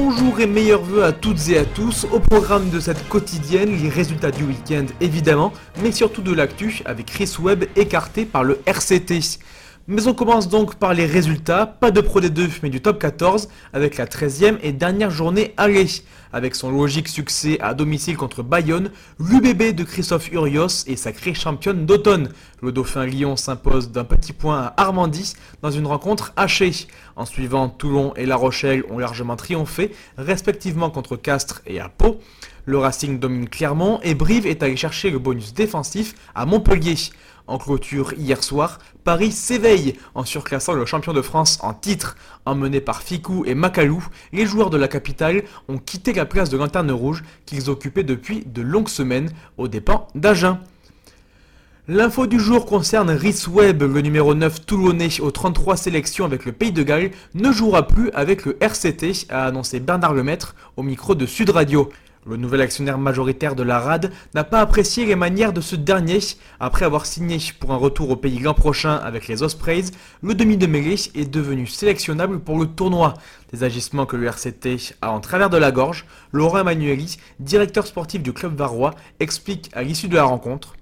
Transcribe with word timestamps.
Bonjour 0.00 0.38
et 0.38 0.46
meilleurs 0.46 0.82
voeux 0.82 1.02
à 1.02 1.10
toutes 1.10 1.48
et 1.48 1.58
à 1.58 1.64
tous. 1.64 2.06
Au 2.12 2.20
programme 2.20 2.70
de 2.70 2.78
cette 2.78 3.08
quotidienne, 3.08 3.76
les 3.82 3.88
résultats 3.88 4.30
du 4.30 4.44
week-end 4.44 4.86
évidemment, 5.00 5.52
mais 5.82 5.90
surtout 5.90 6.22
de 6.22 6.32
l'actu 6.32 6.82
avec 6.84 7.06
Chris 7.06 7.34
Webb 7.40 7.64
écarté 7.74 8.24
par 8.24 8.44
le 8.44 8.60
RCT. 8.64 9.40
Mais 9.90 10.06
on 10.06 10.12
commence 10.12 10.50
donc 10.50 10.74
par 10.74 10.92
les 10.92 11.06
résultats, 11.06 11.64
pas 11.64 11.90
de 11.90 12.02
Pro 12.02 12.20
D2 12.20 12.50
mais 12.62 12.68
du 12.68 12.82
top 12.82 12.98
14 12.98 13.48
avec 13.72 13.96
la 13.96 14.04
13e 14.04 14.58
et 14.62 14.72
dernière 14.72 15.10
journée 15.10 15.54
aller. 15.56 15.86
Avec 16.30 16.56
son 16.56 16.70
logique 16.70 17.08
succès 17.08 17.58
à 17.62 17.72
domicile 17.72 18.18
contre 18.18 18.42
Bayonne, 18.42 18.90
l'UBB 19.18 19.74
de 19.74 19.84
Christophe 19.84 20.30
Urios 20.30 20.84
est 20.86 20.96
sacrée 20.96 21.32
championne 21.32 21.86
d'automne. 21.86 22.28
Le 22.60 22.70
Dauphin 22.70 23.06
Lyon 23.06 23.36
s'impose 23.36 23.90
d'un 23.90 24.04
petit 24.04 24.34
point 24.34 24.58
à 24.58 24.74
Armandie 24.76 25.32
dans 25.62 25.70
une 25.70 25.86
rencontre 25.86 26.34
hachée. 26.36 26.86
En 27.16 27.24
suivant, 27.24 27.70
Toulon 27.70 28.12
et 28.14 28.26
La 28.26 28.36
Rochelle 28.36 28.84
ont 28.90 28.98
largement 28.98 29.36
triomphé, 29.36 29.92
respectivement 30.18 30.90
contre 30.90 31.16
Castres 31.16 31.62
et 31.66 31.80
à. 31.80 31.90
Le 32.68 32.76
Racing 32.76 33.18
domine 33.18 33.48
Clermont 33.48 33.98
et 34.02 34.14
Brive 34.14 34.46
est 34.46 34.62
allé 34.62 34.76
chercher 34.76 35.08
le 35.08 35.18
bonus 35.18 35.54
défensif 35.54 36.14
à 36.34 36.44
Montpellier. 36.44 36.96
En 37.46 37.56
clôture 37.56 38.12
hier 38.12 38.44
soir, 38.44 38.78
Paris 39.04 39.32
s'éveille 39.32 39.94
en 40.14 40.22
surclassant 40.22 40.74
le 40.74 40.84
champion 40.84 41.14
de 41.14 41.22
France 41.22 41.58
en 41.62 41.72
titre. 41.72 42.14
Emmenés 42.44 42.82
par 42.82 43.00
Ficou 43.00 43.42
et 43.46 43.54
Macalou, 43.54 44.06
les 44.34 44.44
joueurs 44.44 44.68
de 44.68 44.76
la 44.76 44.86
capitale 44.86 45.44
ont 45.68 45.78
quitté 45.78 46.12
la 46.12 46.26
place 46.26 46.50
de 46.50 46.58
Lanterne 46.58 46.90
Rouge 46.90 47.24
qu'ils 47.46 47.70
occupaient 47.70 48.02
depuis 48.04 48.44
de 48.44 48.60
longues 48.60 48.90
semaines 48.90 49.30
aux 49.56 49.68
dépens 49.68 50.06
d'Agen. 50.14 50.60
L'info 51.90 52.26
du 52.26 52.38
jour 52.38 52.66
concerne 52.66 53.08
Rhys 53.08 53.46
Webb, 53.50 53.82
le 53.82 54.02
numéro 54.02 54.34
9 54.34 54.66
toulonnais 54.66 55.20
aux 55.20 55.30
33 55.30 55.78
sélections 55.78 56.26
avec 56.26 56.44
le 56.44 56.52
Pays 56.52 56.70
de 56.70 56.82
Galles, 56.82 57.12
ne 57.32 57.50
jouera 57.50 57.86
plus 57.86 58.10
avec 58.10 58.44
le 58.44 58.58
RCT, 58.60 59.24
a 59.30 59.46
annoncé 59.46 59.80
Bernard 59.80 60.12
Lemaître 60.12 60.54
au 60.76 60.82
micro 60.82 61.14
de 61.14 61.24
Sud 61.24 61.48
Radio. 61.48 61.88
Le 62.26 62.36
nouvel 62.36 62.60
actionnaire 62.60 62.98
majoritaire 62.98 63.54
de 63.54 63.62
la 63.62 63.78
RAD 63.78 64.12
n'a 64.34 64.44
pas 64.44 64.60
apprécié 64.60 65.06
les 65.06 65.16
manières 65.16 65.52
de 65.52 65.60
ce 65.60 65.76
dernier. 65.76 66.18
Après 66.60 66.84
avoir 66.84 67.06
signé 67.06 67.38
pour 67.58 67.72
un 67.72 67.76
retour 67.76 68.10
au 68.10 68.16
pays 68.16 68.38
l'an 68.38 68.54
prochain 68.54 68.96
avec 68.96 69.28
les 69.28 69.42
Ospreys, 69.42 69.92
le 70.22 70.34
demi 70.34 70.56
de 70.56 70.66
mêlée 70.66 70.96
est 71.14 71.30
devenu 71.30 71.66
sélectionnable 71.66 72.40
pour 72.40 72.58
le 72.58 72.66
tournoi. 72.66 73.14
Des 73.52 73.64
agissements 73.64 74.06
que 74.06 74.16
le 74.16 74.26
RCT 74.26 74.94
a 75.00 75.10
en 75.10 75.20
travers 75.20 75.48
de 75.48 75.56
la 75.56 75.70
gorge, 75.70 76.06
Laurent 76.32 76.58
Emmanueli, 76.58 77.16
directeur 77.40 77.86
sportif 77.86 78.22
du 78.22 78.32
club 78.32 78.56
varois, 78.56 78.94
explique 79.20 79.70
à 79.72 79.82
l'issue 79.82 80.08
de 80.08 80.16
la 80.16 80.24
rencontre 80.24 80.74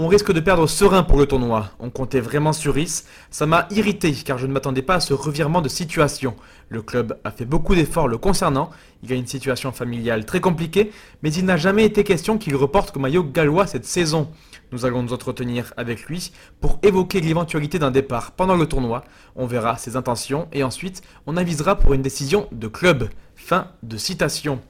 on 0.00 0.06
risque 0.06 0.32
de 0.32 0.38
perdre 0.38 0.68
serein 0.68 1.02
pour 1.02 1.18
le 1.18 1.26
tournoi. 1.26 1.70
On 1.80 1.90
comptait 1.90 2.20
vraiment 2.20 2.52
sur 2.52 2.74
Rhys. 2.74 3.02
Ça 3.32 3.46
m'a 3.46 3.66
irrité 3.72 4.12
car 4.12 4.38
je 4.38 4.46
ne 4.46 4.52
m'attendais 4.52 4.80
pas 4.80 4.94
à 4.94 5.00
ce 5.00 5.12
revirement 5.12 5.60
de 5.60 5.68
situation. 5.68 6.36
Le 6.68 6.82
club 6.82 7.18
a 7.24 7.32
fait 7.32 7.44
beaucoup 7.44 7.74
d'efforts 7.74 8.06
le 8.06 8.16
concernant. 8.16 8.70
Il 9.02 9.12
a 9.12 9.16
une 9.16 9.26
situation 9.26 9.72
familiale 9.72 10.24
très 10.24 10.38
compliquée, 10.38 10.92
mais 11.22 11.32
il 11.32 11.44
n'a 11.44 11.56
jamais 11.56 11.84
été 11.84 12.04
question 12.04 12.38
qu'il 12.38 12.54
reporte 12.54 12.94
le 12.94 13.02
maillot 13.02 13.24
gallois 13.24 13.66
cette 13.66 13.86
saison. 13.86 14.30
Nous 14.70 14.86
allons 14.86 15.02
nous 15.02 15.12
entretenir 15.12 15.74
avec 15.76 16.04
lui 16.04 16.30
pour 16.60 16.78
évoquer 16.84 17.20
l'éventualité 17.20 17.80
d'un 17.80 17.90
départ 17.90 18.30
pendant 18.30 18.54
le 18.54 18.66
tournoi. 18.66 19.02
On 19.34 19.46
verra 19.46 19.78
ses 19.78 19.96
intentions 19.96 20.46
et 20.52 20.62
ensuite 20.62 21.02
on 21.26 21.36
avisera 21.36 21.74
pour 21.74 21.92
une 21.92 22.02
décision 22.02 22.46
de 22.52 22.68
club. 22.68 23.08
Fin 23.34 23.66
de 23.82 23.96
citation. 23.96 24.60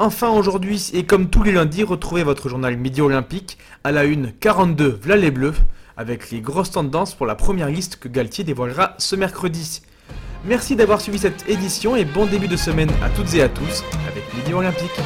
Enfin 0.00 0.28
aujourd'hui, 0.28 0.92
et 0.92 1.04
comme 1.04 1.28
tous 1.28 1.42
les 1.42 1.50
lundis, 1.50 1.82
retrouvez 1.82 2.22
votre 2.22 2.48
journal 2.48 2.76
Midi 2.76 3.00
Olympique 3.00 3.58
à 3.82 3.90
la 3.90 4.04
une 4.04 4.30
42 4.30 5.00
V'là 5.02 5.16
les 5.16 5.32
Bleus, 5.32 5.54
avec 5.96 6.30
les 6.30 6.40
grosses 6.40 6.70
tendances 6.70 7.16
pour 7.16 7.26
la 7.26 7.34
première 7.34 7.66
liste 7.66 7.96
que 7.96 8.06
Galtier 8.06 8.44
dévoilera 8.44 8.94
ce 8.98 9.16
mercredi. 9.16 9.82
Merci 10.44 10.76
d'avoir 10.76 11.00
suivi 11.00 11.18
cette 11.18 11.48
édition 11.48 11.96
et 11.96 12.04
bon 12.04 12.26
début 12.26 12.46
de 12.46 12.56
semaine 12.56 12.90
à 13.02 13.10
toutes 13.10 13.34
et 13.34 13.42
à 13.42 13.48
tous 13.48 13.82
avec 14.08 14.22
Midi 14.34 14.54
Olympique. 14.54 15.00